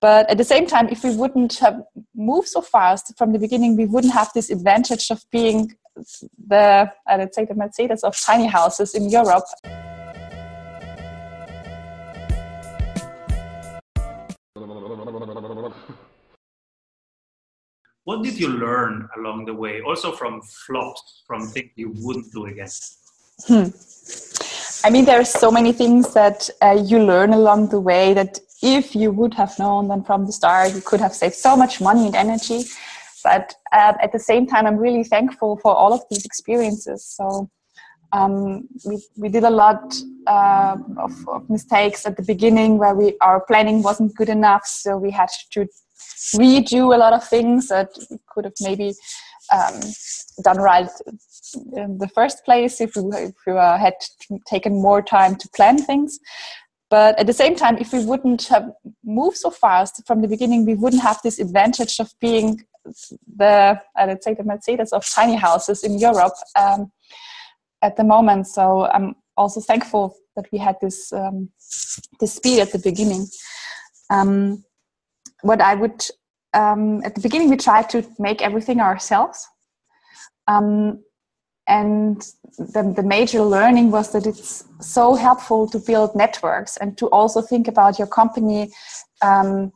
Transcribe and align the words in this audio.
But 0.00 0.30
at 0.30 0.38
the 0.38 0.44
same 0.44 0.66
time, 0.66 0.88
if 0.88 1.04
we 1.04 1.14
wouldn't 1.14 1.58
have 1.58 1.82
moved 2.14 2.48
so 2.48 2.62
fast 2.62 3.12
from 3.18 3.32
the 3.32 3.38
beginning, 3.38 3.76
we 3.76 3.84
wouldn't 3.84 4.14
have 4.14 4.30
this 4.34 4.48
advantage 4.48 5.10
of 5.10 5.22
being 5.30 5.76
the, 6.48 6.90
uh, 7.06 7.16
let's 7.18 7.36
say, 7.36 7.44
the 7.44 7.54
Mercedes 7.54 8.02
of 8.02 8.18
tiny 8.18 8.46
houses 8.46 8.94
in 8.94 9.10
Europe. 9.10 9.44
What 18.04 18.24
did 18.24 18.40
you 18.40 18.48
learn 18.48 19.06
along 19.18 19.44
the 19.44 19.54
way, 19.54 19.82
also 19.82 20.12
from 20.12 20.40
flops, 20.66 21.22
from 21.26 21.46
things 21.46 21.70
you 21.76 21.92
wouldn't 21.96 22.32
do 22.32 22.46
again? 22.46 22.68
Hmm. 23.46 23.68
I 24.82 24.88
mean, 24.88 25.04
there 25.04 25.20
are 25.20 25.24
so 25.24 25.50
many 25.50 25.72
things 25.72 26.14
that 26.14 26.48
uh, 26.62 26.82
you 26.82 26.98
learn 27.04 27.34
along 27.34 27.68
the 27.68 27.78
way 27.78 28.14
that 28.14 28.40
if 28.62 28.94
you 28.94 29.10
would 29.10 29.34
have 29.34 29.58
known 29.58 29.88
them 29.88 30.04
from 30.04 30.26
the 30.26 30.32
start, 30.32 30.74
you 30.74 30.80
could 30.80 31.00
have 31.00 31.14
saved 31.14 31.34
so 31.34 31.56
much 31.56 31.80
money 31.80 32.06
and 32.06 32.16
energy. 32.16 32.64
But 33.22 33.54
uh, 33.72 33.94
at 34.00 34.12
the 34.12 34.18
same 34.18 34.46
time, 34.46 34.66
I'm 34.66 34.76
really 34.76 35.04
thankful 35.04 35.58
for 35.58 35.74
all 35.74 35.92
of 35.92 36.02
these 36.10 36.24
experiences. 36.24 37.04
So 37.04 37.50
um, 38.12 38.68
we, 38.84 39.02
we 39.16 39.28
did 39.28 39.44
a 39.44 39.50
lot 39.50 39.94
uh, 40.26 40.76
of, 40.98 41.28
of, 41.28 41.48
mistakes 41.48 42.06
at 42.06 42.16
the 42.16 42.22
beginning 42.22 42.78
where 42.78 42.94
we 42.94 43.16
our 43.20 43.40
planning 43.40 43.82
wasn't 43.82 44.14
good 44.16 44.28
enough, 44.28 44.66
so 44.66 44.96
we 44.96 45.10
had 45.10 45.28
to 45.52 45.66
redo 46.34 46.94
a 46.94 46.98
lot 46.98 47.12
of 47.12 47.26
things 47.26 47.68
that 47.68 47.88
we 48.10 48.18
could 48.28 48.44
have 48.44 48.54
maybe 48.60 48.94
um, 49.52 49.80
done 50.42 50.58
right 50.58 50.90
in 51.74 51.98
the 51.98 52.08
first 52.08 52.44
place 52.44 52.80
if 52.80 52.96
we, 52.96 53.02
if 53.16 53.34
we 53.46 53.52
uh, 53.52 53.78
had 53.78 53.94
taken 54.46 54.80
more 54.80 55.02
time 55.02 55.36
to 55.36 55.48
plan 55.50 55.78
things. 55.78 56.18
But 56.90 57.18
at 57.20 57.26
the 57.28 57.32
same 57.32 57.54
time, 57.54 57.78
if 57.78 57.92
we 57.92 58.04
wouldn't 58.04 58.48
have 58.48 58.72
moved 59.04 59.36
so 59.36 59.50
fast 59.50 60.02
from 60.06 60.22
the 60.22 60.28
beginning, 60.28 60.66
we 60.66 60.74
wouldn't 60.74 61.02
have 61.02 61.20
this 61.22 61.38
advantage 61.38 62.00
of 62.00 62.12
being 62.20 62.64
the, 63.36 63.80
uh, 63.98 64.06
let's 64.06 64.24
say, 64.24 64.34
the 64.34 64.42
Mercedes 64.42 64.92
of 64.92 65.08
tiny 65.08 65.36
houses 65.36 65.84
in 65.84 65.98
Europe 65.98 66.34
um, 66.58 66.90
at 67.80 67.96
the 67.96 68.02
moment. 68.02 68.48
So 68.48 68.86
I'm 68.86 69.14
also 69.36 69.60
thankful 69.60 70.16
that 70.34 70.46
we 70.52 70.58
had 70.58 70.76
this 70.80 71.12
um, 71.12 71.50
this 72.18 72.34
speed 72.34 72.60
at 72.60 72.72
the 72.72 72.78
beginning. 72.78 73.26
Um, 74.10 74.64
what 75.42 75.60
I 75.60 75.74
would 75.74 76.04
um, 76.54 77.02
at 77.04 77.14
the 77.14 77.20
beginning 77.20 77.50
we 77.50 77.56
tried 77.56 77.88
to 77.90 78.04
make 78.18 78.42
everything 78.42 78.80
ourselves. 78.80 79.46
Um, 80.48 81.04
and 81.70 82.20
the, 82.58 82.92
the 82.96 83.02
major 83.02 83.42
learning 83.42 83.92
was 83.92 84.12
that 84.12 84.26
it's 84.26 84.64
so 84.80 85.14
helpful 85.14 85.68
to 85.68 85.78
build 85.78 86.14
networks 86.16 86.76
and 86.76 86.98
to 86.98 87.06
also 87.06 87.40
think 87.40 87.68
about 87.68 87.98
your 87.98 88.08
company 88.08 88.70
um, 89.22 89.72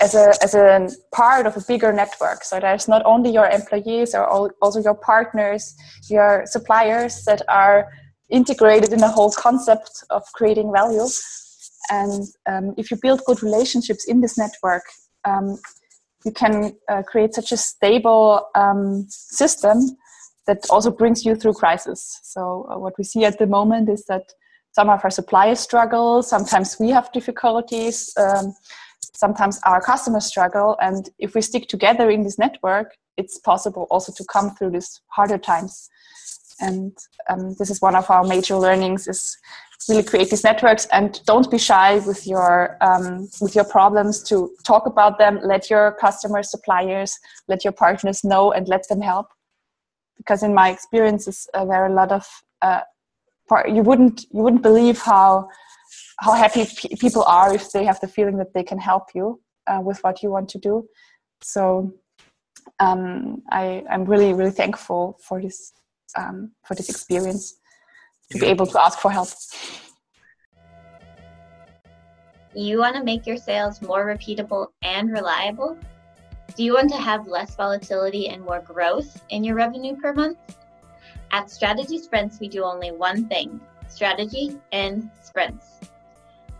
as 0.00 0.14
a 0.14 0.32
as 0.42 0.54
a 0.54 0.88
part 1.12 1.46
of 1.46 1.56
a 1.56 1.64
bigger 1.68 1.92
network. 1.92 2.42
So 2.42 2.58
there's 2.58 2.88
not 2.88 3.02
only 3.04 3.30
your 3.30 3.48
employees 3.48 4.14
or 4.14 4.24
also 4.62 4.80
your 4.80 4.94
partners, 4.94 5.74
your 6.08 6.44
suppliers 6.46 7.24
that 7.26 7.42
are 7.48 7.88
integrated 8.30 8.92
in 8.92 9.00
the 9.00 9.08
whole 9.08 9.30
concept 9.30 10.04
of 10.08 10.22
creating 10.32 10.72
value. 10.72 11.06
And 11.90 12.24
um, 12.46 12.74
if 12.78 12.90
you 12.90 12.96
build 13.02 13.20
good 13.26 13.42
relationships 13.42 14.06
in 14.06 14.20
this 14.20 14.38
network, 14.38 14.84
um, 15.24 15.58
you 16.24 16.32
can 16.32 16.76
uh, 16.88 17.02
create 17.02 17.34
such 17.34 17.52
a 17.52 17.56
stable 17.56 18.46
um, 18.54 19.06
system 19.08 19.96
that 20.46 20.58
also 20.70 20.90
brings 20.90 21.24
you 21.24 21.34
through 21.34 21.54
crisis. 21.54 22.20
So 22.22 22.66
uh, 22.70 22.78
what 22.78 22.94
we 22.98 23.04
see 23.04 23.24
at 23.24 23.38
the 23.38 23.46
moment 23.46 23.88
is 23.88 24.04
that 24.06 24.32
some 24.72 24.88
of 24.88 25.00
our 25.02 25.10
suppliers 25.10 25.60
struggle, 25.60 26.22
sometimes 26.22 26.76
we 26.78 26.90
have 26.90 27.12
difficulties, 27.12 28.12
um, 28.16 28.54
sometimes 29.14 29.60
our 29.66 29.80
customers 29.80 30.26
struggle, 30.26 30.76
and 30.80 31.10
if 31.18 31.34
we 31.34 31.42
stick 31.42 31.68
together 31.68 32.10
in 32.10 32.22
this 32.22 32.38
network, 32.38 32.96
it's 33.16 33.38
possible 33.38 33.86
also 33.90 34.12
to 34.12 34.24
come 34.32 34.54
through 34.54 34.70
these 34.70 35.00
harder 35.08 35.38
times. 35.38 35.88
And 36.60 36.96
um, 37.28 37.54
this 37.58 37.70
is 37.70 37.80
one 37.80 37.96
of 37.96 38.08
our 38.10 38.22
major 38.22 38.56
learnings: 38.56 39.08
is 39.08 39.36
really 39.88 40.02
create 40.02 40.30
these 40.30 40.44
networks 40.44 40.86
and 40.92 41.20
don't 41.24 41.50
be 41.50 41.58
shy 41.58 41.98
with 42.00 42.26
your 42.26 42.76
um, 42.80 43.28
with 43.40 43.54
your 43.54 43.64
problems 43.64 44.22
to 44.22 44.50
talk 44.64 44.86
about 44.86 45.18
them 45.18 45.40
let 45.42 45.70
your 45.70 45.92
customers 45.92 46.50
suppliers 46.50 47.18
let 47.48 47.64
your 47.64 47.72
partners 47.72 48.22
know 48.22 48.52
and 48.52 48.68
let 48.68 48.86
them 48.88 49.00
help 49.00 49.28
because 50.20 50.42
in 50.42 50.52
my 50.54 50.68
experiences 50.70 51.48
uh, 51.54 51.64
there 51.64 51.82
are 51.82 51.90
a 51.94 51.98
lot 52.02 52.12
of 52.12 52.24
uh, 52.62 52.82
you 53.76 53.82
wouldn't 53.82 54.26
you 54.36 54.42
wouldn't 54.44 54.62
believe 54.62 54.98
how 55.12 55.48
how 56.24 56.32
happy 56.44 56.64
p- 56.78 56.94
people 57.04 57.24
are 57.24 57.54
if 57.54 57.72
they 57.72 57.84
have 57.84 57.98
the 58.00 58.12
feeling 58.16 58.36
that 58.36 58.52
they 58.54 58.62
can 58.70 58.78
help 58.78 59.04
you 59.14 59.40
uh, 59.66 59.80
with 59.88 59.98
what 60.04 60.22
you 60.22 60.30
want 60.30 60.48
to 60.48 60.58
do 60.58 60.74
so 61.42 61.62
um, 62.78 63.42
I, 63.50 63.82
I'm 63.90 64.04
really 64.04 64.32
really 64.32 64.56
thankful 64.62 65.18
for 65.26 65.40
this 65.40 65.72
um, 66.16 66.52
for 66.66 66.74
this 66.74 66.88
experience 66.88 67.44
to 68.30 68.38
be 68.38 68.46
able 68.46 68.66
to 68.66 68.80
ask 68.80 68.98
for 68.98 69.10
help. 69.10 69.28
You 72.54 72.78
want 72.78 72.96
to 72.96 73.04
make 73.04 73.26
your 73.26 73.36
sales 73.36 73.80
more 73.80 74.06
repeatable 74.06 74.68
and 74.82 75.12
reliable? 75.12 75.78
Do 76.56 76.64
you 76.64 76.74
want 76.74 76.90
to 76.90 76.96
have 76.96 77.28
less 77.28 77.54
volatility 77.54 78.28
and 78.28 78.42
more 78.42 78.60
growth 78.60 79.22
in 79.28 79.44
your 79.44 79.54
revenue 79.54 79.94
per 79.96 80.12
month? 80.12 80.38
At 81.30 81.48
Strategy 81.48 81.96
Sprints, 81.98 82.40
we 82.40 82.48
do 82.48 82.64
only 82.64 82.90
one 82.90 83.28
thing 83.28 83.60
strategy 83.88 84.56
in 84.72 85.10
sprints. 85.20 85.80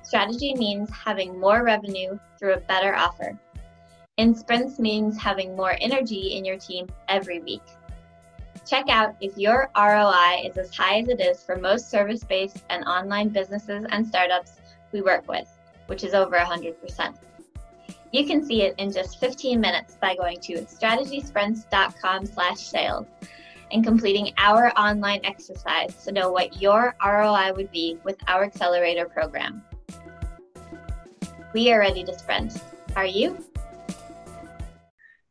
Strategy 0.03 0.55
means 0.55 0.91
having 0.91 1.39
more 1.39 1.63
revenue 1.65 2.19
through 2.39 2.55
a 2.55 2.61
better 2.61 2.95
offer. 2.95 3.39
In 4.17 4.35
sprints 4.35 4.79
means 4.79 5.21
having 5.21 5.57
more 5.57 5.77
energy 5.81 6.35
in 6.37 6.45
your 6.45 6.59
team 6.59 6.89
every 7.09 7.41
week. 7.41 7.63
Check 8.67 8.89
out 8.89 9.15
if 9.21 9.37
your 9.37 9.71
ROI 9.77 10.43
is 10.45 10.57
as 10.57 10.75
high 10.75 11.01
as 11.01 11.09
it 11.09 11.21
is 11.21 11.43
for 11.43 11.57
most 11.57 11.91
service 11.91 12.23
based 12.23 12.65
and 12.71 12.85
online 12.85 13.29
businesses 13.29 13.87
and 13.91 14.07
startups 14.07 14.61
we 14.93 15.01
work 15.03 15.27
with, 15.29 15.49
which 15.87 16.05
is 16.05 16.15
over 16.15 16.37
100%. 16.37 17.15
You 18.13 18.27
can 18.27 18.45
see 18.45 18.63
it 18.63 18.75
in 18.79 18.91
just 18.91 19.21
15 19.21 19.61
minutes 19.61 19.97
by 20.01 20.17
going 20.17 20.41
to 20.41 20.63
strategysprints.com 20.63 22.27
slash 22.27 22.59
sales 22.59 23.07
and 23.71 23.85
completing 23.85 24.33
our 24.37 24.73
online 24.77 25.21
exercise 25.23 25.95
to 26.05 26.11
know 26.11 26.33
what 26.33 26.61
your 26.61 26.97
ROI 27.05 27.53
would 27.55 27.71
be 27.71 27.99
with 28.03 28.17
our 28.27 28.43
accelerator 28.43 29.07
program. 29.07 29.63
We 31.55 31.71
are 31.71 31.79
ready 31.79 32.03
to 32.03 32.19
sprint. 32.19 32.61
Are 32.97 33.07
you? 33.07 33.45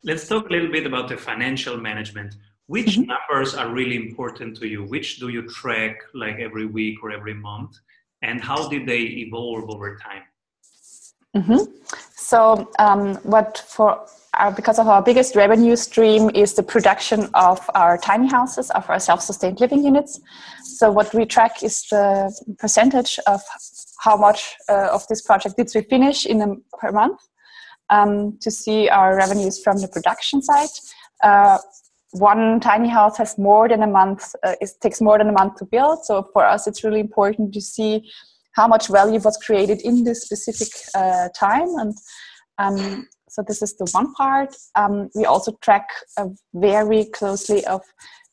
Let's 0.05 0.25
talk 0.29 0.49
a 0.49 0.53
little 0.53 0.71
bit 0.71 0.85
about 0.85 1.09
the 1.09 1.17
financial 1.17 1.75
management. 1.75 2.35
Which 2.67 2.97
mm-hmm. 2.97 3.11
numbers 3.11 3.55
are 3.55 3.73
really 3.73 3.97
important 3.97 4.55
to 4.57 4.67
you? 4.67 4.85
Which 4.85 5.19
do 5.19 5.27
you 5.27 5.49
track 5.49 5.97
like 6.13 6.39
every 6.39 6.65
week 6.65 7.03
or 7.03 7.11
every 7.11 7.33
month? 7.33 7.75
And 8.21 8.39
how 8.39 8.69
did 8.69 8.87
they 8.87 9.01
evolve 9.01 9.69
over 9.69 9.97
time? 9.97 10.21
Mm-hmm. 11.35 11.71
So, 12.15 12.69
um, 12.79 13.15
what 13.17 13.63
for 13.67 14.05
our, 14.33 14.51
because 14.51 14.79
of 14.79 14.87
our 14.87 15.01
biggest 15.01 15.35
revenue 15.35 15.75
stream 15.75 16.29
is 16.33 16.53
the 16.53 16.63
production 16.63 17.29
of 17.33 17.59
our 17.75 17.97
tiny 17.97 18.27
houses, 18.27 18.69
of 18.71 18.89
our 18.89 18.99
self 18.99 19.21
sustained 19.21 19.59
living 19.59 19.83
units. 19.83 20.19
So, 20.63 20.91
what 20.91 21.13
we 21.13 21.25
track 21.25 21.63
is 21.63 21.83
the 21.89 22.33
percentage 22.57 23.19
of 23.27 23.41
how 23.99 24.17
much 24.17 24.55
uh, 24.69 24.89
of 24.91 25.07
this 25.07 25.21
project 25.21 25.57
did 25.57 25.69
we 25.75 25.81
finish 25.81 26.25
in 26.25 26.41
a, 26.41 26.55
per 26.77 26.91
month 26.91 27.19
um, 27.89 28.37
to 28.41 28.49
see 28.49 28.89
our 28.89 29.15
revenues 29.15 29.61
from 29.61 29.77
the 29.77 29.87
production 29.87 30.41
side. 30.41 30.69
Uh, 31.23 31.57
one 32.11 32.59
tiny 32.59 32.89
house 32.89 33.17
has 33.17 33.37
more 33.37 33.69
than 33.69 33.83
a 33.83 33.87
month 33.87 34.33
uh, 34.43 34.55
it 34.61 34.71
takes 34.81 34.99
more 34.99 35.17
than 35.17 35.29
a 35.29 35.31
month 35.31 35.57
to 35.57 35.65
build 35.65 36.03
so 36.03 36.23
for 36.33 36.43
us 36.43 36.65
it's 36.65 36.83
really 36.83 36.99
important 36.99 37.53
to 37.53 37.61
see 37.61 38.09
how 38.55 38.67
much 38.67 38.87
value 38.87 39.19
was 39.19 39.37
created 39.37 39.81
in 39.81 40.03
this 40.03 40.23
specific 40.23 40.69
uh, 40.95 41.29
time. 41.35 41.67
And 41.77 41.93
um, 42.57 43.07
so 43.29 43.43
this 43.47 43.61
is 43.61 43.77
the 43.77 43.89
one 43.91 44.13
part. 44.13 44.55
Um, 44.75 45.09
we 45.15 45.25
also 45.25 45.57
track 45.61 45.87
uh, 46.17 46.27
very 46.53 47.05
closely 47.05 47.65
of 47.65 47.81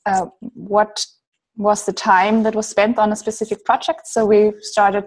uh, 0.07 0.27
what 0.55 1.05
was 1.57 1.87
the 1.87 1.93
time 1.93 2.43
that 2.43 2.55
was 2.55 2.69
spent 2.69 2.99
on 2.99 3.13
a 3.13 3.17
specific 3.17 3.65
project. 3.65 4.07
So 4.07 4.27
we 4.27 4.53
started 4.61 5.05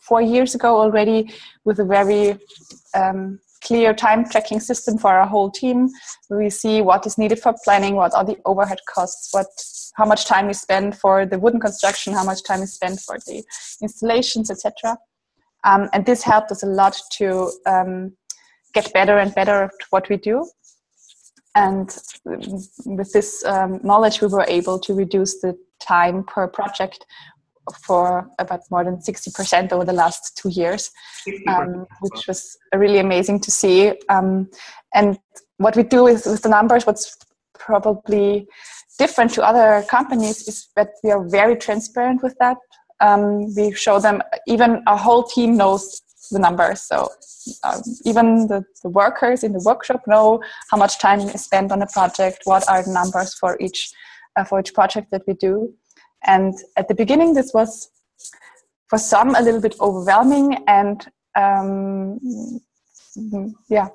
four 0.00 0.20
years 0.20 0.54
ago 0.54 0.76
already 0.80 1.32
with 1.64 1.78
a 1.78 1.84
very 1.84 2.38
um, 2.94 3.38
clear 3.64 3.94
time 3.94 4.28
tracking 4.28 4.60
system 4.60 4.98
for 4.98 5.10
our 5.10 5.26
whole 5.26 5.50
team. 5.50 5.88
We 6.30 6.50
see 6.50 6.82
what 6.82 7.06
is 7.06 7.18
needed 7.18 7.38
for 7.38 7.54
planning, 7.64 7.94
what 7.94 8.14
are 8.14 8.24
the 8.24 8.38
overhead 8.44 8.80
costs, 8.88 9.32
what 9.32 9.46
how 9.94 10.06
much 10.06 10.24
time 10.24 10.46
we 10.46 10.54
spend 10.54 10.96
for 10.96 11.26
the 11.26 11.38
wooden 11.38 11.60
construction, 11.60 12.14
how 12.14 12.24
much 12.24 12.42
time 12.44 12.62
is 12.62 12.72
spent 12.74 13.00
for 13.00 13.18
the 13.26 13.44
installations, 13.82 14.50
etc. 14.50 14.96
Um, 15.64 15.88
and 15.92 16.06
this 16.06 16.22
helped 16.22 16.50
us 16.50 16.62
a 16.62 16.66
lot 16.66 16.98
to 17.12 17.50
um, 17.66 18.16
get 18.72 18.92
better 18.92 19.18
and 19.18 19.34
better 19.34 19.64
at 19.64 19.70
what 19.90 20.08
we 20.08 20.16
do. 20.16 20.48
And 21.54 21.94
with 22.86 23.12
this 23.12 23.44
um, 23.44 23.80
knowledge, 23.84 24.22
we 24.22 24.28
were 24.28 24.46
able 24.48 24.78
to 24.80 24.94
reduce 24.94 25.40
the 25.40 25.58
time 25.80 26.24
per 26.24 26.48
project 26.48 27.04
for 27.84 28.28
about 28.38 28.60
more 28.70 28.84
than 28.84 28.96
60% 28.96 29.72
over 29.72 29.84
the 29.84 29.92
last 29.92 30.36
two 30.36 30.48
years, 30.48 30.90
um, 31.48 31.86
which 32.00 32.26
was 32.26 32.56
really 32.74 32.98
amazing 32.98 33.40
to 33.40 33.50
see. 33.50 33.92
Um, 34.08 34.48
and 34.94 35.18
what 35.58 35.76
we 35.76 35.82
do 35.82 36.06
is 36.06 36.26
with 36.26 36.42
the 36.42 36.48
numbers, 36.48 36.86
what's 36.86 37.16
probably 37.58 38.46
different 38.98 39.32
to 39.34 39.42
other 39.42 39.84
companies 39.88 40.48
is 40.48 40.68
that 40.76 40.90
we 41.02 41.10
are 41.10 41.26
very 41.28 41.56
transparent 41.56 42.22
with 42.22 42.36
that. 42.40 42.56
Um, 43.00 43.54
we 43.54 43.72
show 43.72 43.98
them, 43.98 44.22
even 44.46 44.82
our 44.86 44.98
whole 44.98 45.24
team 45.24 45.56
knows 45.56 46.02
the 46.30 46.38
numbers. 46.38 46.82
So 46.82 47.08
um, 47.64 47.82
even 48.04 48.46
the, 48.46 48.64
the, 48.82 48.88
workers 48.88 49.42
in 49.42 49.52
the 49.52 49.62
workshop 49.64 50.02
know 50.06 50.40
how 50.70 50.76
much 50.76 50.98
time 50.98 51.20
is 51.20 51.44
spent 51.44 51.72
on 51.72 51.82
a 51.82 51.86
project, 51.86 52.42
what 52.44 52.68
are 52.68 52.82
the 52.82 52.92
numbers 52.92 53.34
for 53.34 53.56
each, 53.60 53.92
uh, 54.36 54.44
for 54.44 54.60
each 54.60 54.72
project 54.74 55.10
that 55.10 55.22
we 55.26 55.34
do. 55.34 55.74
And 56.24 56.54
at 56.76 56.88
the 56.88 56.94
beginning, 56.94 57.34
this 57.34 57.52
was 57.52 57.90
for 58.88 58.98
some 58.98 59.34
a 59.34 59.40
little 59.40 59.60
bit 59.60 59.74
overwhelming 59.80 60.64
and 60.66 61.06
um, 61.34 62.20
yeah, 63.68 63.88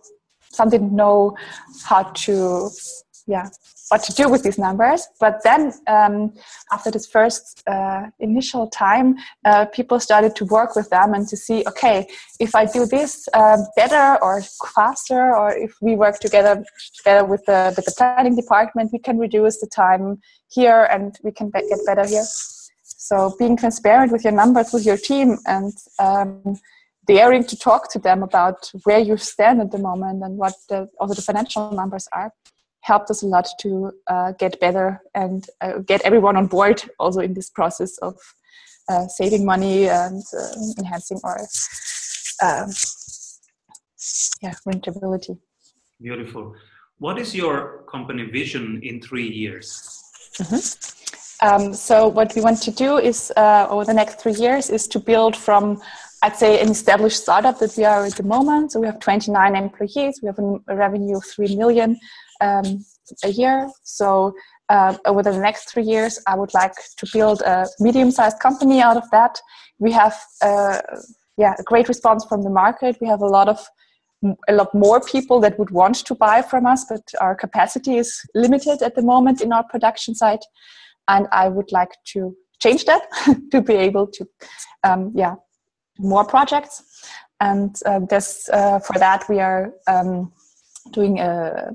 some 0.51 0.69
didn't 0.69 0.95
know 0.95 1.37
how 1.85 2.03
to 2.03 2.69
yeah 3.27 3.49
what 3.89 4.03
to 4.03 4.13
do 4.13 4.29
with 4.29 4.43
these 4.43 4.57
numbers. 4.57 5.07
But 5.19 5.43
then, 5.43 5.73
um, 5.87 6.33
after 6.71 6.91
this 6.91 7.07
first 7.07 7.63
uh, 7.67 8.07
initial 8.19 8.67
time, 8.69 9.15
uh, 9.45 9.65
people 9.65 9.99
started 9.99 10.35
to 10.37 10.45
work 10.45 10.75
with 10.75 10.89
them 10.89 11.13
and 11.13 11.27
to 11.29 11.37
see, 11.37 11.63
okay, 11.67 12.07
if 12.39 12.55
I 12.55 12.65
do 12.65 12.85
this 12.85 13.27
uh, 13.33 13.57
better 13.75 14.21
or 14.21 14.41
faster, 14.75 15.35
or 15.35 15.55
if 15.55 15.75
we 15.81 15.95
work 15.95 16.19
together 16.19 16.63
together 16.97 17.25
with 17.25 17.45
the 17.45 17.73
with 17.75 17.85
the 17.85 17.93
planning 17.97 18.35
department, 18.35 18.91
we 18.91 18.99
can 18.99 19.17
reduce 19.17 19.59
the 19.59 19.67
time 19.67 20.19
here 20.49 20.87
and 20.91 21.17
we 21.23 21.31
can 21.31 21.49
get 21.49 21.79
better 21.85 22.05
here. 22.05 22.25
So 22.83 23.35
being 23.39 23.55
transparent 23.55 24.11
with 24.11 24.23
your 24.23 24.33
numbers 24.33 24.73
with 24.73 24.85
your 24.85 24.97
team 24.97 25.37
and 25.45 25.73
um, 25.99 26.59
daring 27.05 27.45
to 27.45 27.55
talk 27.55 27.89
to 27.93 27.99
them 27.99 28.21
about 28.21 28.69
where 28.83 28.99
you 28.99 29.15
stand 29.15 29.61
at 29.61 29.71
the 29.71 29.77
moment 29.77 30.23
and 30.23 30.37
what 30.37 30.53
the, 30.67 30.89
also 30.99 31.13
the 31.13 31.21
financial 31.21 31.71
numbers 31.71 32.07
are 32.11 32.33
helped 32.87 33.09
us 33.11 33.21
a 33.21 33.27
lot 33.27 33.47
to 33.59 33.91
uh, 34.07 34.31
get 34.39 34.59
better 34.59 35.01
and 35.13 35.45
uh, 35.61 35.79
get 35.79 36.01
everyone 36.01 36.37
on 36.37 36.47
board 36.47 36.81
also 36.99 37.19
in 37.19 37.33
this 37.33 37.49
process 37.49 37.97
of 37.97 38.15
uh, 38.89 39.05
saving 39.07 39.45
money 39.45 39.89
and 39.89 40.23
uh, 40.39 40.53
enhancing 40.79 41.19
our 41.23 41.39
um, 42.45 42.69
yeah 44.41 44.55
rentability. 44.65 45.37
Beautiful. 46.01 46.55
What 46.99 47.19
is 47.19 47.35
your 47.35 47.83
company 47.91 48.23
vision 48.23 48.79
in 48.83 49.01
three 49.01 49.29
years? 49.43 49.67
Mm-hmm. 50.39 50.63
Um, 51.47 51.73
so 51.73 52.07
what 52.07 52.33
we 52.35 52.41
want 52.41 52.61
to 52.63 52.71
do 52.71 52.97
is 52.97 53.31
uh, 53.37 53.67
over 53.69 53.85
the 53.85 53.93
next 53.93 54.19
three 54.21 54.33
years 54.33 54.69
is 54.69 54.87
to 54.87 54.99
build 54.99 55.35
from 55.35 55.79
I'd 56.23 56.35
say 56.35 56.59
an 56.59 56.69
established 56.69 57.21
startup 57.21 57.59
that 57.59 57.77
we 57.77 57.85
are 57.85 58.05
at 58.05 58.15
the 58.15 58.23
moment. 58.23 58.71
So 58.71 58.79
we 58.79 58.87
have 58.87 58.99
29 58.99 59.55
employees. 59.55 60.19
We 60.21 60.27
have 60.27 60.39
a 60.39 60.75
revenue 60.75 61.17
of 61.17 61.25
3 61.25 61.55
million 61.55 61.99
um, 62.41 62.83
a 63.23 63.29
year. 63.29 63.69
So 63.83 64.33
uh, 64.69 64.97
over 65.05 65.23
the 65.23 65.37
next 65.37 65.69
three 65.71 65.83
years, 65.83 66.19
I 66.27 66.35
would 66.35 66.53
like 66.53 66.73
to 66.97 67.07
build 67.13 67.41
a 67.41 67.67
medium-sized 67.79 68.39
company 68.39 68.81
out 68.81 68.97
of 68.97 69.09
that. 69.11 69.39
We 69.79 69.91
have, 69.91 70.15
uh, 70.41 70.81
yeah, 71.37 71.53
a 71.57 71.63
great 71.63 71.87
response 71.87 72.25
from 72.25 72.41
the 72.41 72.49
market. 72.49 72.97
We 72.99 73.07
have 73.07 73.21
a 73.21 73.27
lot 73.27 73.47
of 73.47 73.65
a 74.47 74.53
lot 74.53 74.73
more 74.73 74.99
people 74.99 75.39
that 75.39 75.59
would 75.59 75.69
want 75.69 75.95
to 75.95 76.15
buy 76.15 76.41
from 76.41 76.65
us, 76.65 76.85
but 76.89 77.03
our 77.21 77.35
capacity 77.35 77.97
is 77.97 78.19
limited 78.33 78.81
at 78.81 78.95
the 78.95 79.03
moment 79.03 79.41
in 79.41 79.53
our 79.53 79.63
production 79.63 80.15
site, 80.15 80.43
and 81.07 81.27
I 81.31 81.49
would 81.49 81.71
like 81.71 81.91
to 82.13 82.35
change 82.59 82.85
that 82.85 83.03
to 83.51 83.61
be 83.61 83.75
able 83.75 84.07
to, 84.07 84.27
um, 84.83 85.11
yeah, 85.15 85.35
more 85.99 86.25
projects. 86.25 86.83
And 87.39 87.79
uh, 87.85 87.99
this 87.99 88.49
uh, 88.49 88.79
for 88.79 88.97
that 88.99 89.27
we 89.29 89.39
are 89.39 89.73
um, 89.87 90.31
doing 90.91 91.19
a 91.19 91.71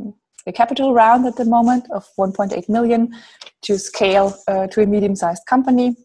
a 0.46 0.52
capital 0.52 0.92
round 0.92 1.26
at 1.26 1.36
the 1.36 1.44
moment 1.44 1.90
of 1.90 2.06
1.8 2.18 2.68
million 2.68 3.14
to 3.62 3.78
scale 3.78 4.34
uh, 4.48 4.66
to 4.68 4.82
a 4.82 4.86
medium-sized 4.86 5.46
company. 5.46 5.96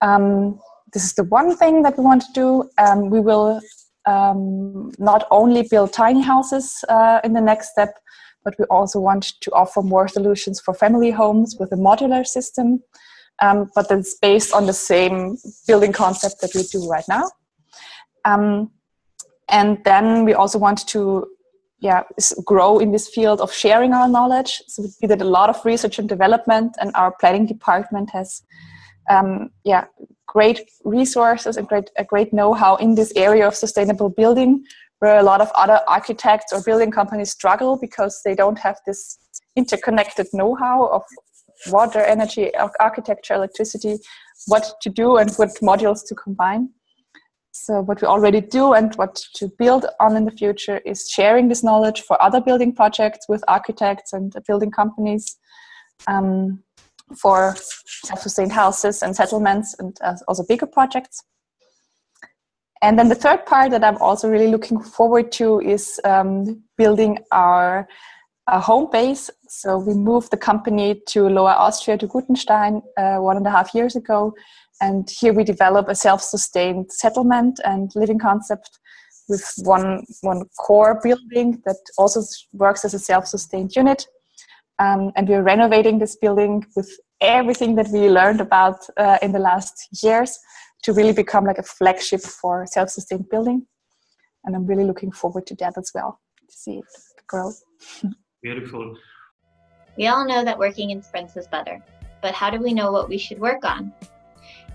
Um, 0.00 0.60
this 0.92 1.04
is 1.04 1.14
the 1.14 1.24
one 1.24 1.56
thing 1.56 1.82
that 1.82 1.96
we 1.98 2.04
want 2.04 2.22
to 2.22 2.32
do. 2.32 2.70
Um, 2.78 3.10
we 3.10 3.20
will 3.20 3.60
um, 4.06 4.90
not 4.98 5.26
only 5.30 5.66
build 5.68 5.92
tiny 5.92 6.22
houses 6.22 6.84
uh, 6.88 7.20
in 7.24 7.32
the 7.32 7.40
next 7.40 7.72
step, 7.72 7.94
but 8.44 8.54
we 8.58 8.64
also 8.66 9.00
want 9.00 9.34
to 9.40 9.50
offer 9.52 9.82
more 9.82 10.08
solutions 10.08 10.60
for 10.60 10.72
family 10.72 11.10
homes 11.10 11.56
with 11.58 11.72
a 11.72 11.76
modular 11.76 12.26
system, 12.26 12.82
um, 13.40 13.70
but 13.74 13.88
that's 13.88 14.14
based 14.14 14.52
on 14.52 14.66
the 14.66 14.72
same 14.72 15.36
building 15.66 15.92
concept 15.92 16.40
that 16.40 16.54
we 16.54 16.62
do 16.64 16.88
right 16.88 17.04
now. 17.08 17.30
Um, 18.24 18.70
and 19.48 19.78
then 19.84 20.24
we 20.24 20.34
also 20.34 20.58
want 20.58 20.86
to 20.88 21.26
yeah 21.80 22.02
grow 22.44 22.78
in 22.78 22.90
this 22.92 23.08
field 23.08 23.40
of 23.40 23.52
sharing 23.52 23.92
our 23.92 24.08
knowledge 24.08 24.62
so 24.66 24.82
we 25.00 25.08
did 25.08 25.22
a 25.22 25.24
lot 25.24 25.48
of 25.48 25.64
research 25.64 25.98
and 25.98 26.08
development 26.08 26.76
and 26.80 26.90
our 26.94 27.14
planning 27.20 27.46
department 27.46 28.10
has 28.10 28.42
um, 29.10 29.50
yeah 29.64 29.84
great 30.26 30.60
resources 30.84 31.56
and 31.56 31.68
great 31.68 31.90
a 31.96 32.04
great 32.04 32.32
know-how 32.32 32.76
in 32.76 32.94
this 32.94 33.12
area 33.16 33.46
of 33.46 33.54
sustainable 33.54 34.08
building 34.08 34.64
where 34.98 35.18
a 35.18 35.22
lot 35.22 35.40
of 35.40 35.50
other 35.54 35.80
architects 35.86 36.52
or 36.52 36.60
building 36.62 36.90
companies 36.90 37.30
struggle 37.30 37.78
because 37.78 38.20
they 38.24 38.34
don't 38.34 38.58
have 38.58 38.78
this 38.84 39.16
interconnected 39.56 40.26
know-how 40.32 40.86
of 40.88 41.02
water 41.66 42.00
energy 42.00 42.50
architecture 42.80 43.34
electricity 43.34 43.98
what 44.46 44.72
to 44.80 44.90
do 44.90 45.16
and 45.16 45.32
what 45.34 45.50
modules 45.60 46.06
to 46.06 46.14
combine 46.14 46.68
so 47.52 47.80
what 47.80 48.00
we 48.00 48.06
already 48.06 48.40
do 48.40 48.72
and 48.72 48.94
what 48.94 49.16
to 49.34 49.48
build 49.58 49.86
on 50.00 50.16
in 50.16 50.24
the 50.24 50.30
future 50.30 50.78
is 50.78 51.08
sharing 51.08 51.48
this 51.48 51.64
knowledge 51.64 52.02
for 52.02 52.20
other 52.22 52.40
building 52.40 52.74
projects 52.74 53.28
with 53.28 53.42
architects 53.48 54.12
and 54.12 54.34
building 54.46 54.70
companies 54.70 55.36
um, 56.06 56.62
for 57.16 57.56
self-sustained 58.04 58.52
houses 58.52 59.02
and 59.02 59.16
settlements 59.16 59.74
and 59.78 59.96
uh, 60.02 60.14
also 60.28 60.44
bigger 60.46 60.66
projects. 60.66 61.24
And 62.80 62.98
then 62.98 63.08
the 63.08 63.14
third 63.14 63.44
part 63.44 63.72
that 63.72 63.82
I'm 63.82 63.96
also 63.96 64.28
really 64.28 64.48
looking 64.48 64.80
forward 64.80 65.32
to 65.32 65.60
is 65.60 66.00
um, 66.04 66.62
building 66.76 67.18
our, 67.32 67.88
our, 68.48 68.60
home 68.60 68.88
base. 68.90 69.30
So 69.48 69.78
we 69.78 69.94
moved 69.94 70.30
the 70.30 70.36
company 70.36 71.02
to 71.08 71.28
Lower 71.28 71.50
Austria 71.50 71.98
to 71.98 72.06
Gutenstein 72.06 72.82
uh, 72.96 73.18
one 73.18 73.36
and 73.36 73.46
a 73.46 73.50
half 73.50 73.74
years 73.74 73.96
ago, 73.96 74.34
and 74.80 75.08
here 75.10 75.32
we 75.32 75.44
develop 75.44 75.88
a 75.88 75.94
self-sustained 75.94 76.92
settlement 76.92 77.60
and 77.64 77.90
living 77.94 78.18
concept 78.18 78.78
with 79.28 79.44
one, 79.58 80.04
one 80.22 80.44
core 80.58 81.00
building 81.02 81.60
that 81.66 81.76
also 81.98 82.22
works 82.52 82.84
as 82.84 82.94
a 82.94 82.98
self-sustained 82.98 83.74
unit. 83.74 84.06
Um, 84.78 85.12
and 85.16 85.28
we're 85.28 85.42
renovating 85.42 85.98
this 85.98 86.16
building 86.16 86.64
with 86.76 86.90
everything 87.20 87.74
that 87.74 87.88
we 87.88 88.08
learned 88.08 88.40
about 88.40 88.78
uh, 88.96 89.18
in 89.20 89.32
the 89.32 89.38
last 89.38 89.88
years 90.02 90.38
to 90.84 90.92
really 90.92 91.12
become 91.12 91.44
like 91.44 91.58
a 91.58 91.64
flagship 91.64 92.20
for 92.20 92.64
self-sustained 92.66 93.28
building. 93.28 93.66
And 94.44 94.54
I'm 94.54 94.66
really 94.66 94.84
looking 94.84 95.10
forward 95.10 95.46
to 95.48 95.56
that 95.56 95.76
as 95.76 95.90
well, 95.94 96.20
to 96.48 96.56
see 96.56 96.78
it 96.78 96.84
grow. 97.26 97.52
Beautiful. 98.42 98.96
We 99.96 100.06
all 100.06 100.26
know 100.26 100.44
that 100.44 100.58
working 100.58 100.90
in 100.90 101.02
sprints 101.02 101.36
is 101.36 101.48
better, 101.48 101.82
but 102.22 102.34
how 102.34 102.50
do 102.50 102.60
we 102.60 102.72
know 102.72 102.92
what 102.92 103.08
we 103.08 103.18
should 103.18 103.38
work 103.38 103.64
on? 103.64 103.92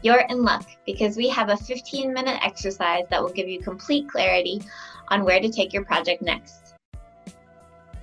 You're 0.01 0.25
in 0.29 0.43
luck 0.43 0.67
because 0.85 1.15
we 1.15 1.29
have 1.29 1.49
a 1.49 1.55
15 1.55 2.13
minute 2.13 2.39
exercise 2.43 3.05
that 3.09 3.21
will 3.21 3.31
give 3.31 3.47
you 3.47 3.61
complete 3.61 4.09
clarity 4.09 4.61
on 5.07 5.23
where 5.23 5.39
to 5.39 5.49
take 5.49 5.71
your 5.71 5.85
project 5.85 6.21
next. 6.21 6.75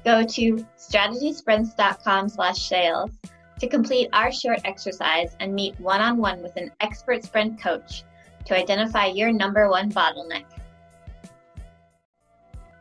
Go 0.02 0.24
to 0.24 0.66
strategysprints.com 0.78 2.30
slash 2.30 2.68
sales 2.68 3.10
to 3.58 3.68
complete 3.68 4.08
our 4.14 4.32
short 4.32 4.60
exercise 4.64 5.36
and 5.40 5.54
meet 5.54 5.78
one-on-one 5.78 6.42
with 6.42 6.56
an 6.56 6.70
expert 6.80 7.22
sprint 7.22 7.60
coach 7.60 8.04
to 8.46 8.56
identify 8.56 9.06
your 9.06 9.30
number 9.30 9.68
one 9.68 9.92
bottleneck. 9.92 10.44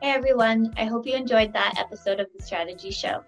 Hey 0.02 0.12
everyone, 0.12 0.74
I 0.78 0.86
hope 0.86 1.06
you 1.06 1.14
enjoyed 1.14 1.52
that 1.52 1.74
episode 1.78 2.22
of 2.22 2.28
the 2.34 2.42
Strategy 2.42 2.90
Show. 2.90 3.22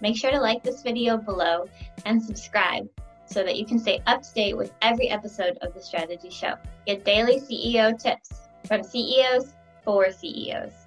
Make 0.00 0.16
sure 0.16 0.30
to 0.30 0.40
like 0.40 0.62
this 0.62 0.80
video 0.80 1.18
below 1.18 1.68
and 2.06 2.22
subscribe 2.22 2.88
so 3.26 3.44
that 3.44 3.58
you 3.58 3.66
can 3.66 3.78
stay 3.78 4.00
up 4.06 4.22
to 4.22 4.32
date 4.32 4.56
with 4.56 4.72
every 4.80 5.10
episode 5.10 5.58
of 5.60 5.74
the 5.74 5.82
Strategy 5.82 6.30
Show. 6.30 6.54
Get 6.86 7.04
daily 7.04 7.40
CEO 7.40 7.98
tips 8.02 8.48
from 8.66 8.82
CEOs 8.82 9.52
for 9.84 10.10
CEOs. 10.10 10.83